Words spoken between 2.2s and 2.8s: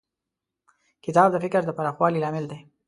لامل دی.